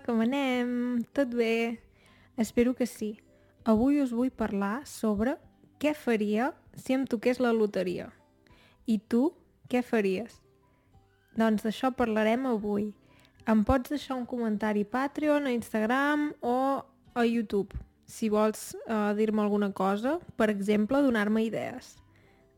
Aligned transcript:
Com 0.00 0.22
anem? 0.24 1.02
Tot 1.12 1.34
bé? 1.36 1.78
Espero 2.40 2.72
que 2.74 2.86
sí. 2.86 3.18
Avui 3.68 4.00
us 4.00 4.12
vull 4.16 4.30
parlar 4.32 4.86
sobre 4.88 5.36
què 5.82 5.92
faria 5.92 6.52
si 6.78 6.96
em 6.96 7.04
toqués 7.04 7.40
la 7.42 7.52
loteria. 7.52 8.08
I 8.88 8.96
tu, 8.98 9.28
què 9.68 9.82
faries? 9.84 10.38
Doncs 11.36 11.66
d'això 11.66 11.92
parlarem 11.92 12.48
avui. 12.48 12.92
Em 13.44 13.62
pots 13.66 13.92
deixar 13.92 14.16
un 14.16 14.24
comentari 14.26 14.84
Patreon, 14.84 15.46
a 15.46 15.52
Instagram 15.52 16.30
o 16.40 16.56
a 17.14 17.24
YouTube, 17.26 17.76
si 18.06 18.28
vols 18.32 18.72
uh, 18.86 19.12
dir-me 19.16 19.42
alguna 19.42 19.72
cosa, 19.72 20.18
per 20.36 20.48
exemple, 20.50 21.02
donar-me 21.02 21.44
idees. 21.44 21.96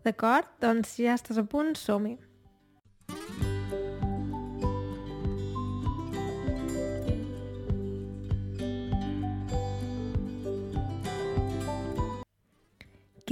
D'acord? 0.04 0.50
Doncs 0.60 0.98
ja 1.00 1.16
estàs 1.18 1.40
a 1.40 1.44
punt, 1.48 1.74
som-hi. 1.78 2.18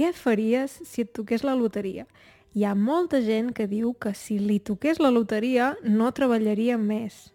Què 0.03 0.09
faries 0.11 0.73
si 0.83 1.05
et 1.05 1.13
toqués 1.15 1.45
la 1.47 1.53
loteria? 1.55 2.03
Hi 2.59 2.65
ha 2.67 2.73
molta 2.75 3.21
gent 3.23 3.53
que 3.55 3.69
diu 3.71 3.93
que 4.03 4.11
si 4.19 4.35
li 4.35 4.57
toqués 4.59 4.99
la 4.99 5.13
loteria 5.15 5.69
no 5.85 6.09
treballaria 6.11 6.75
més, 6.75 7.29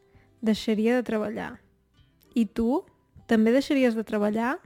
deixaria 0.45 0.99
de 0.99 1.07
treballar. 1.07 1.55
I 2.37 2.45
tu? 2.45 2.83
També 3.25 3.57
deixaries 3.57 3.97
de 3.97 4.05
treballar? 4.05 4.59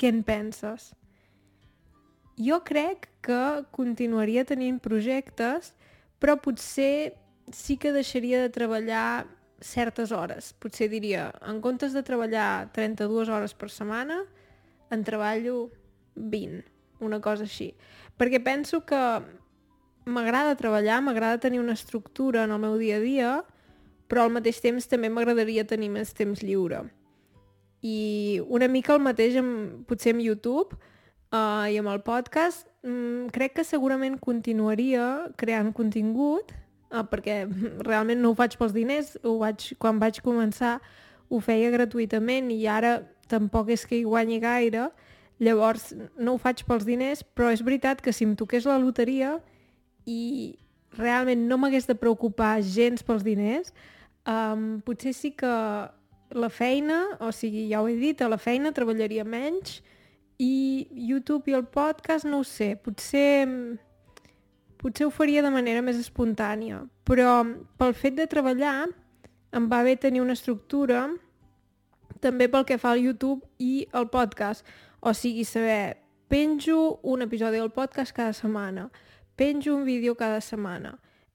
Què 0.00 0.08
en 0.08 0.24
penses? 0.24 0.88
Jo 2.40 2.62
crec 2.64 3.10
que 3.20 3.42
continuaria 3.76 4.48
tenint 4.48 4.80
projectes, 4.80 5.74
però 6.16 6.40
potser 6.40 7.12
sí 7.52 7.76
que 7.76 7.92
deixaria 7.92 8.40
de 8.40 8.48
treballar 8.56 9.26
certes 9.60 10.16
hores. 10.16 10.54
Potser 10.56 10.88
diria, 10.88 11.28
en 11.44 11.60
comptes 11.60 11.92
de 11.92 12.08
treballar 12.08 12.70
32 12.72 13.28
hores 13.28 13.52
per 13.52 13.68
setmana, 13.68 14.22
en 14.88 15.04
treballo 15.04 15.66
20 16.16 16.72
una 17.00 17.20
cosa 17.20 17.46
així. 17.48 17.72
Perquè 18.18 18.40
penso 18.44 18.82
que 18.86 19.00
m'agrada 20.04 20.56
treballar, 20.56 21.00
m'agrada 21.02 21.40
tenir 21.40 21.60
una 21.60 21.74
estructura 21.74 22.44
en 22.44 22.52
el 22.52 22.60
meu 22.62 22.76
dia 22.78 22.98
a 22.98 23.02
dia, 23.02 23.30
però 24.08 24.24
al 24.24 24.34
mateix 24.34 24.60
temps 24.60 24.86
també 24.90 25.08
m'agradaria 25.08 25.64
tenir 25.66 25.90
més 25.90 26.12
temps 26.14 26.42
lliure. 26.44 26.84
I 27.84 28.40
una 28.48 28.68
mica 28.68 28.94
el 28.94 29.02
mateix 29.04 29.36
amb, 29.40 29.84
potser 29.88 30.14
amb 30.14 30.24
YouTube 30.24 30.76
uh, 30.76 31.66
i 31.68 31.78
amb 31.80 31.90
el 31.92 32.02
podcast, 32.04 32.68
mm, 32.84 33.32
crec 33.34 33.58
que 33.58 33.64
segurament 33.64 34.18
continuaria 34.20 35.30
creant 35.40 35.72
contingut, 35.76 36.52
uh, 36.92 37.02
perquè 37.08 37.42
realment 37.88 38.22
no 38.22 38.32
ho 38.32 38.38
faig 38.38 38.56
pels 38.60 38.76
diners, 38.76 39.16
ho 39.24 39.38
vaig, 39.42 39.72
quan 39.80 40.00
vaig 40.00 40.22
començar 40.24 40.78
ho 41.28 41.40
feia 41.42 41.72
gratuïtament 41.72 42.50
i 42.52 42.64
ara 42.68 42.98
tampoc 43.30 43.72
és 43.72 43.84
que 43.88 43.98
hi 43.98 44.04
guanyi 44.04 44.40
gaire, 44.42 44.90
Llavors, 45.42 45.90
no 46.16 46.34
ho 46.34 46.38
faig 46.38 46.62
pels 46.66 46.86
diners, 46.86 47.24
però 47.34 47.50
és 47.50 47.62
veritat 47.64 48.02
que 48.02 48.12
si 48.14 48.26
em 48.26 48.36
toqués 48.38 48.66
la 48.68 48.78
loteria 48.78 49.38
i 50.06 50.54
realment 50.98 51.48
no 51.48 51.58
m'hagués 51.58 51.88
de 51.88 51.96
preocupar 51.98 52.60
gens 52.62 53.02
pels 53.02 53.24
diners, 53.26 53.72
um, 54.28 54.78
potser 54.86 55.14
sí 55.16 55.32
que 55.34 55.50
la 56.34 56.50
feina, 56.50 57.00
o 57.20 57.32
sigui, 57.34 57.66
ja 57.70 57.82
ho 57.82 57.88
he 57.90 57.96
dit, 57.98 58.22
a 58.22 58.30
la 58.30 58.38
feina 58.38 58.72
treballaria 58.74 59.24
menys 59.26 59.80
i 60.38 60.86
YouTube 61.10 61.50
i 61.50 61.58
el 61.58 61.66
podcast 61.66 62.26
no 62.26 62.42
ho 62.42 62.46
sé, 62.46 62.74
potser 62.78 63.46
potser 64.84 65.06
ho 65.06 65.12
faria 65.14 65.42
de 65.42 65.50
manera 65.50 65.82
més 65.82 65.96
espontània, 65.96 66.82
però 67.08 67.40
pel 67.80 67.94
fet 67.96 68.18
de 68.18 68.26
treballar 68.28 68.84
em 69.54 69.68
va 69.70 69.82
bé 69.86 69.94
tenir 69.96 70.20
una 70.20 70.34
estructura 70.36 71.06
també 72.20 72.48
pel 72.52 72.66
que 72.68 72.78
fa 72.80 72.92
al 72.92 73.00
YouTube 73.04 73.46
i 73.58 73.86
el 73.92 74.08
podcast. 74.12 74.66
O 75.04 75.12
sigui, 75.12 75.44
saber, 75.44 75.98
penjo 76.32 76.98
un 77.02 77.20
episodi 77.20 77.58
del 77.60 77.74
podcast 77.76 78.14
cada 78.16 78.32
setmana, 78.32 78.86
penjo 79.36 79.74
un 79.76 79.84
vídeo 79.84 80.14
cada 80.16 80.40
setmana, 80.40 80.94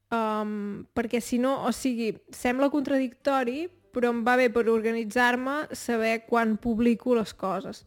um, 0.10 0.88
perquè 0.98 1.22
si 1.22 1.38
no, 1.38 1.52
o 1.68 1.72
sigui, 1.72 2.16
sembla 2.34 2.72
contradictori, 2.74 3.68
però 3.94 4.10
em 4.10 4.24
va 4.26 4.40
bé 4.42 4.48
per 4.50 4.66
organitzar-me 4.74 5.68
saber 5.78 6.24
quan 6.26 6.58
publico 6.58 7.14
les 7.14 7.36
coses. 7.38 7.84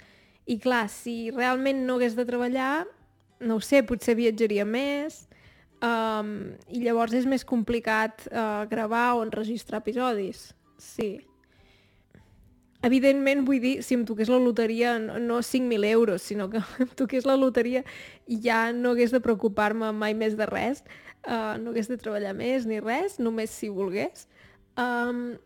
I 0.47 0.61
clar, 0.62 0.87
si 0.87 1.33
realment 1.34 1.83
no 1.83 1.99
hagués 1.99 2.15
de 2.15 2.29
treballar, 2.31 2.87
no 3.43 3.59
ho 3.59 3.67
sé, 3.67 3.83
potser 3.83 4.15
viatjaria 4.15 4.62
més, 4.62 5.25
um, 5.83 6.53
i 6.71 6.87
llavors 6.87 7.19
és 7.19 7.27
més 7.27 7.43
complicat 7.43 8.23
uh, 8.31 8.62
gravar 8.71 9.17
o 9.19 9.27
enregistrar 9.27 9.83
episodis. 9.83 10.53
Sí. 10.79 11.17
Evidentment, 12.82 13.44
vull 13.47 13.60
dir, 13.62 13.76
si 13.87 13.94
em 13.94 14.03
toqués 14.06 14.31
la 14.32 14.41
loteria, 14.43 14.97
no, 14.98 15.20
no 15.22 15.38
5.000 15.38 15.87
euros, 15.93 16.25
sinó 16.26 16.48
que 16.50 16.59
em 16.82 16.91
toqués 16.98 17.26
la 17.28 17.37
loteria 17.38 17.84
i 18.26 18.41
ja 18.43 18.72
no 18.75 18.97
hagués 18.97 19.15
de 19.15 19.20
preocupar-me 19.22 19.93
mai 19.94 20.16
més 20.19 20.34
de 20.38 20.48
res, 20.50 20.82
uh, 21.28 21.54
no 21.62 21.70
hagués 21.70 21.91
de 21.93 21.98
treballar 22.00 22.34
més 22.34 22.66
ni 22.66 22.81
res, 22.82 23.20
només 23.22 23.54
si 23.54 23.70
volgués. 23.70 24.26
Um, 24.75 25.37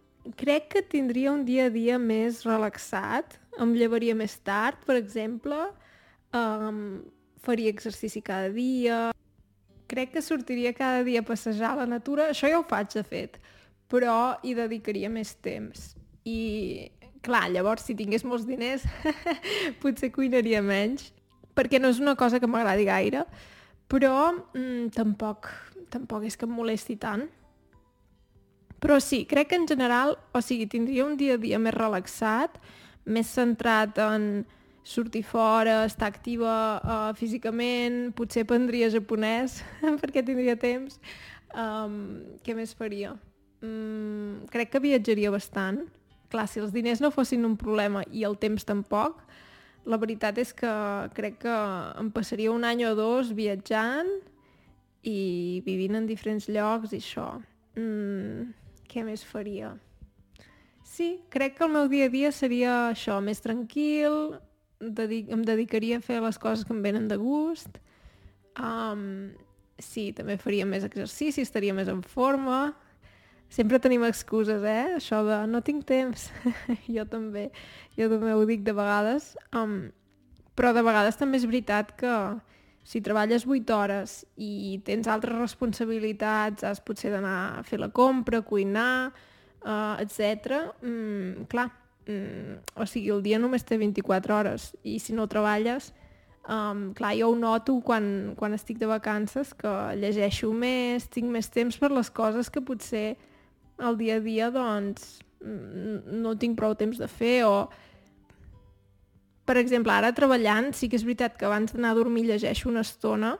crec 0.40 0.70
que 0.72 0.82
tindria 0.82 1.34
un 1.34 1.44
dia 1.44 1.68
a 1.68 1.74
dia 1.74 1.98
més 2.00 2.40
relaxat, 2.48 3.36
em 3.60 3.76
llevaria 3.76 4.16
més 4.16 4.38
tard, 4.40 4.80
per 4.88 4.96
exemple, 4.96 5.60
um, 6.32 7.04
faria 7.44 7.70
exercici 7.70 8.24
cada 8.24 8.48
dia, 8.48 9.10
crec 9.86 10.16
que 10.16 10.24
sortiria 10.24 10.72
cada 10.74 11.04
dia 11.04 11.20
a 11.20 11.26
passejar 11.26 11.74
a 11.74 11.82
la 11.82 11.86
natura, 11.86 12.30
això 12.32 12.48
ja 12.50 12.58
ho 12.58 12.66
faig 12.66 12.96
de 12.96 13.04
fet, 13.06 13.38
però 13.92 14.38
hi 14.42 14.56
dedicaria 14.56 15.12
més 15.12 15.36
temps. 15.44 15.92
I 16.26 16.90
Clar, 17.26 17.48
llavors, 17.50 17.82
si 17.82 17.96
tingués 17.98 18.22
molts 18.22 18.46
diners, 18.46 18.84
potser 19.82 20.12
cuinaria 20.14 20.60
menys, 20.62 21.08
perquè 21.58 21.80
no 21.82 21.90
és 21.90 21.98
una 22.02 22.14
cosa 22.18 22.38
que 22.38 22.46
m'agradi 22.46 22.86
gaire, 22.86 23.24
però 23.90 24.12
mm, 24.30 24.92
tampoc, 24.94 25.48
tampoc 25.90 26.26
és 26.28 26.38
que 26.38 26.46
em 26.46 26.54
molesti 26.54 26.94
tant. 27.02 27.26
Però 28.82 29.00
sí, 29.02 29.24
crec 29.26 29.50
que 29.50 29.58
en 29.58 29.66
general, 29.66 30.14
o 30.36 30.42
sigui, 30.44 30.68
tindria 30.70 31.06
un 31.06 31.16
dia 31.18 31.34
a 31.34 31.42
dia 31.42 31.58
més 31.58 31.74
relaxat, 31.74 32.60
més 33.06 33.30
centrat 33.34 33.98
en 34.02 34.44
sortir 34.86 35.24
fora, 35.26 35.80
estar 35.88 36.06
activa 36.12 36.54
uh, 36.78 37.10
físicament, 37.18 38.12
potser 38.14 38.46
prendria 38.46 38.92
japonès 38.92 39.58
perquè 40.02 40.22
tindria 40.22 40.54
temps. 40.54 41.00
Um, 41.56 42.36
què 42.46 42.54
més 42.54 42.76
faria? 42.78 43.16
Mm, 43.64 44.46
crec 44.52 44.70
que 44.70 44.84
viatjaria 44.84 45.32
bastant 45.34 45.86
clar, 46.32 46.46
si 46.48 46.60
els 46.62 46.72
diners 46.74 47.02
no 47.02 47.12
fossin 47.14 47.46
un 47.46 47.56
problema 47.60 48.04
i 48.12 48.24
el 48.28 48.36
temps 48.40 48.66
tampoc, 48.66 49.22
la 49.86 49.98
veritat 50.02 50.38
és 50.42 50.52
que 50.56 50.70
crec 51.14 51.40
que 51.44 51.56
em 52.00 52.10
passaria 52.14 52.52
un 52.52 52.66
any 52.66 52.82
o 52.88 52.94
dos 52.98 53.30
viatjant 53.36 54.10
i 55.06 55.62
vivint 55.66 55.94
en 55.94 56.08
diferents 56.08 56.48
llocs 56.50 56.94
i 56.94 57.00
això. 57.00 57.28
Mm, 57.78 58.50
què 58.90 59.04
més 59.06 59.22
faria? 59.24 59.76
Sí, 60.86 61.20
crec 61.30 61.58
que 61.58 61.66
el 61.66 61.74
meu 61.74 61.88
dia 61.92 62.06
a 62.08 62.12
dia 62.12 62.32
seria 62.32 62.74
això, 62.90 63.20
més 63.22 63.42
tranquil, 63.44 64.36
dedic 64.80 65.30
em 65.32 65.42
dedicaria 65.44 65.98
a 65.98 66.04
fer 66.04 66.20
les 66.24 66.38
coses 66.38 66.64
que 66.64 66.74
em 66.74 66.82
venen 66.84 67.08
de 67.10 67.18
gust, 67.20 67.78
um, 68.58 69.32
sí, 69.78 70.10
també 70.16 70.38
faria 70.40 70.66
més 70.68 70.86
exercici, 70.86 71.44
estaria 71.44 71.74
més 71.76 71.90
en 71.92 72.02
forma, 72.02 72.72
Sempre 73.48 73.78
tenim 73.78 74.04
excuses, 74.04 74.62
eh? 74.66 74.96
Això 74.98 75.22
de 75.26 75.38
no 75.48 75.62
tinc 75.64 75.86
temps. 75.88 76.30
jo 76.96 77.06
també. 77.08 77.50
Jo 77.96 78.10
també 78.12 78.34
ho 78.34 78.44
dic 78.48 78.66
de 78.66 78.74
vegades. 78.76 79.34
Um, 79.54 79.88
però 80.56 80.72
de 80.72 80.82
vegades 80.84 81.18
també 81.20 81.38
és 81.38 81.46
veritat 81.48 81.94
que 82.00 82.12
si 82.86 83.02
treballes 83.02 83.44
8 83.46 83.74
hores 83.74 84.20
i 84.38 84.78
tens 84.86 85.08
altres 85.10 85.34
responsabilitats, 85.40 86.62
has 86.64 86.80
potser 86.80 87.10
d'anar 87.10 87.58
a 87.58 87.64
fer 87.66 87.80
la 87.82 87.90
compra, 87.90 88.44
cuinar, 88.46 89.10
uh, 89.66 89.96
etc. 89.98 90.60
Mm, 90.86 91.48
clar, 91.50 91.66
mm, 92.06 92.78
o 92.78 92.86
sigui, 92.86 93.10
el 93.10 93.24
dia 93.26 93.40
només 93.42 93.66
té 93.66 93.78
24 93.78 94.36
hores 94.38 94.70
i 94.86 95.00
si 95.02 95.16
no 95.18 95.26
treballes, 95.26 95.90
um, 96.46 96.92
clar, 96.94 97.16
jo 97.18 97.32
ho 97.32 97.36
noto 97.36 97.80
quan, 97.82 98.36
quan 98.38 98.54
estic 98.54 98.78
de 98.78 98.86
vacances, 98.86 99.50
que 99.58 99.72
llegeixo 99.98 100.52
més, 100.54 101.10
tinc 101.10 101.26
més 101.26 101.50
temps 101.50 101.76
per 101.82 101.90
les 101.90 102.10
coses 102.10 102.50
que 102.54 102.62
potser 102.62 103.16
el 103.78 103.98
dia 104.00 104.16
a 104.16 104.24
dia 104.24 104.50
doncs 104.50 105.18
no 105.40 106.34
tinc 106.40 106.56
prou 106.58 106.74
temps 106.74 106.98
de 106.98 107.08
fer 107.08 107.44
o 107.46 107.68
per 109.46 109.60
exemple, 109.60 109.92
ara 109.94 110.10
treballant 110.10 110.72
sí 110.74 110.88
que 110.90 110.98
és 110.98 111.04
veritat 111.06 111.36
que 111.38 111.46
abans 111.46 111.74
d'anar 111.74 111.92
a 111.92 111.98
dormir 111.98 112.24
llegeixo 112.26 112.68
una 112.68 112.82
estona 112.82 113.36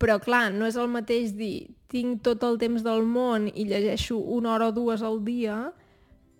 però 0.00 0.18
clar, 0.20 0.48
no 0.52 0.66
és 0.68 0.76
el 0.80 0.88
mateix 0.88 1.34
dir 1.36 1.70
tinc 1.92 2.22
tot 2.24 2.44
el 2.46 2.58
temps 2.60 2.84
del 2.84 3.04
món 3.04 3.48
i 3.52 3.66
llegeixo 3.68 4.18
una 4.18 4.54
hora 4.54 4.70
o 4.70 4.74
dues 4.76 5.04
al 5.04 5.20
dia 5.24 5.70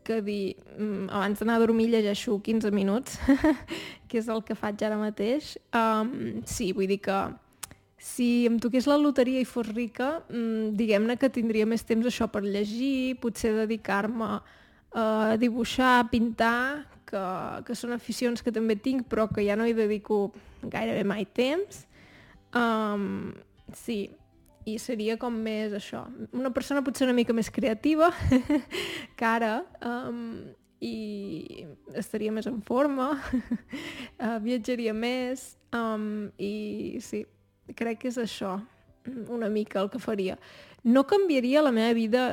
que 0.05 0.21
dir 0.25 0.56
mm, 0.79 1.11
abans 1.12 1.41
d'anar 1.41 1.59
a 1.59 1.62
dormir 1.62 1.91
llegeixo 1.93 2.38
15 2.41 2.73
minuts 2.73 3.19
que 4.09 4.19
és 4.21 4.29
el 4.32 4.43
que 4.44 4.56
faig 4.56 4.82
ara 4.85 4.99
mateix. 4.99 5.55
Um, 5.77 6.41
sí, 6.49 6.73
vull 6.77 6.88
dir 6.91 7.00
que 7.05 7.19
si 8.00 8.47
em 8.49 8.56
toqués 8.58 8.87
la 8.88 8.97
loteria 8.97 9.43
i 9.43 9.49
fos 9.49 9.69
rica, 9.69 10.23
mmm, 10.31 10.73
diguem-ne 10.79 11.19
que 11.20 11.29
tindria 11.32 11.67
més 11.69 11.85
temps 11.85 12.06
això 12.08 12.31
per 12.32 12.41
llegir, 12.47 13.19
potser 13.20 13.52
dedicar-me 13.58 14.31
uh, 14.41 15.37
dibuixar, 15.41 16.08
pintar, 16.08 16.87
que, 17.11 17.25
que 17.67 17.76
són 17.76 17.93
aficions 17.93 18.41
que 18.41 18.55
també 18.55 18.79
tinc, 18.81 19.05
però 19.11 19.26
que 19.29 19.44
ja 19.44 19.58
no 19.58 19.67
hi 19.69 19.75
dedico 19.76 20.31
gairebé 20.62 21.05
mai 21.05 21.26
temps. 21.37 21.85
Um, 22.56 23.35
sí, 23.76 24.06
i 24.64 24.79
seria 24.81 25.19
com 25.20 25.37
més 25.44 25.75
això. 25.76 26.06
Una 26.37 26.53
persona 26.55 26.85
potser 26.87 27.06
una 27.08 27.17
mica 27.17 27.37
més 27.37 27.50
creativa 27.53 28.11
que 29.19 29.29
ara 29.29 29.61
um, 29.85 30.41
i 30.81 31.67
estaria 32.00 32.32
més 32.32 32.49
en 32.49 32.62
forma, 32.64 33.11
uh, 33.19 34.38
viatjaria 34.46 34.94
més 34.96 35.50
um, 35.76 36.31
i 36.41 36.96
sí, 37.05 37.26
crec 37.76 38.02
que 38.02 38.11
és 38.12 38.19
això 38.20 38.58
una 39.28 39.49
mica 39.49 39.81
el 39.81 39.90
que 39.90 39.99
faria. 39.99 40.38
No 40.82 41.06
canviaria 41.06 41.62
la 41.62 41.72
meva 41.72 41.93
vida 41.96 42.25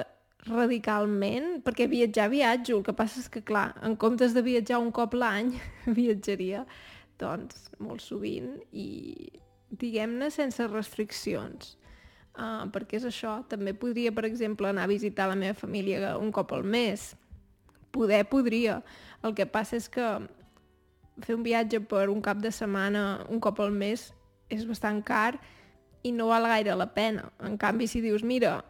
radicalment, 0.48 1.62
perquè 1.66 1.88
viatjar 1.92 2.30
viatjo, 2.32 2.78
el 2.78 2.86
que 2.86 2.96
passa 2.96 3.20
és 3.20 3.28
que, 3.32 3.42
clar, 3.44 3.74
en 3.84 3.98
comptes 4.00 4.36
de 4.36 4.44
viatjar 4.46 4.80
un 4.80 4.92
cop 4.96 5.16
l'any, 5.18 5.54
viatjaria, 6.00 6.64
doncs, 7.20 7.68
molt 7.84 8.04
sovint 8.04 8.54
i, 8.72 8.88
diguem-ne, 9.70 10.30
sense 10.32 10.68
restriccions. 10.72 11.76
Uh, 12.38 12.68
perquè 12.70 13.00
és 13.00 13.08
això, 13.10 13.40
també 13.50 13.74
podria, 13.74 14.12
per 14.14 14.28
exemple, 14.28 14.70
anar 14.70 14.86
a 14.86 14.92
visitar 14.92 15.26
la 15.28 15.38
meva 15.40 15.58
família 15.58 16.14
un 16.22 16.30
cop 16.32 16.54
al 16.54 16.64
mes. 16.64 17.16
Poder, 17.92 18.28
podria. 18.30 18.78
El 19.26 19.34
que 19.34 19.48
passa 19.50 19.80
és 19.80 19.88
que 19.90 20.06
fer 21.26 21.34
un 21.34 21.42
viatge 21.42 21.82
per 21.90 22.06
un 22.14 22.22
cap 22.22 22.38
de 22.38 22.52
setmana 22.54 23.26
un 23.34 23.42
cop 23.42 23.58
al 23.64 23.74
mes 23.74 24.12
és 24.50 24.66
bastant 24.68 25.02
car 25.06 25.36
i 26.04 26.14
no 26.16 26.30
val 26.32 26.48
gaire 26.48 26.76
la 26.78 26.88
pena. 26.94 27.28
En 27.44 27.58
canvi, 27.60 27.88
si 27.88 28.02
dius, 28.02 28.24
mira, 28.24 28.62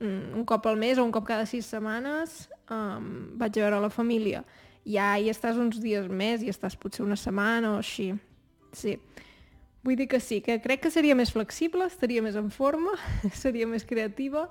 mm, 0.00 0.34
un 0.38 0.44
cop 0.44 0.66
al 0.66 0.76
mes 0.76 0.98
o 0.98 1.04
un 1.04 1.12
cop 1.12 1.26
cada 1.28 1.46
sis 1.46 1.66
setmanes 1.66 2.48
um, 2.70 3.38
vaig 3.38 3.58
a 3.58 3.64
veure 3.66 3.80
la 3.82 3.92
família, 3.92 4.42
ja 4.88 5.14
hi 5.18 5.30
estàs 5.30 5.58
uns 5.60 5.78
dies 5.82 6.08
més, 6.08 6.42
i 6.42 6.50
estàs 6.50 6.76
potser 6.76 7.04
una 7.04 7.16
setmana 7.16 7.76
o 7.76 7.80
així. 7.82 8.12
Sí. 8.72 8.96
Vull 9.82 9.98
dir 9.98 10.08
que 10.10 10.20
sí, 10.22 10.40
que 10.40 10.60
crec 10.62 10.84
que 10.84 10.92
seria 10.94 11.14
més 11.18 11.32
flexible, 11.34 11.86
estaria 11.90 12.22
més 12.22 12.38
en 12.38 12.50
forma, 12.54 12.94
seria 13.44 13.66
més 13.66 13.86
creativa 13.86 14.48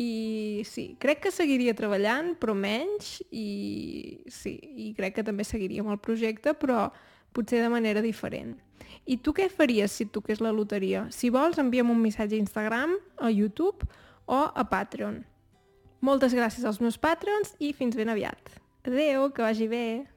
i 0.00 0.62
sí, 0.64 0.94
crec 1.00 1.20
que 1.26 1.32
seguiria 1.34 1.76
treballant, 1.76 2.32
però 2.40 2.54
menys, 2.56 3.18
i 3.28 4.24
sí, 4.32 4.54
i 4.56 4.92
crec 4.96 5.18
que 5.18 5.26
també 5.26 5.44
seguiria 5.44 5.84
amb 5.84 5.92
el 5.92 6.00
projecte, 6.00 6.56
però 6.56 6.86
potser 7.36 7.60
de 7.60 7.68
manera 7.72 8.00
diferent. 8.04 8.56
I 9.06 9.18
tu 9.18 9.34
què 9.36 9.48
faries 9.50 9.92
si 9.92 10.06
et 10.06 10.12
toqués 10.14 10.40
la 10.44 10.52
loteria? 10.54 11.06
Si 11.10 11.30
vols, 11.32 11.58
envia'm 11.58 11.90
un 11.90 12.00
missatge 12.02 12.38
a 12.38 12.42
Instagram, 12.42 12.96
a 13.18 13.30
YouTube 13.30 13.88
o 14.26 14.40
a 14.46 14.64
Patreon. 14.68 15.22
Moltes 16.02 16.34
gràcies 16.34 16.66
als 16.66 16.80
meus 16.82 16.98
patrons 16.98 17.54
i 17.62 17.72
fins 17.76 17.96
ben 17.98 18.10
aviat. 18.10 18.58
Adeu, 18.86 19.30
que 19.30 19.42
vagi 19.44 19.68
bé! 19.70 20.11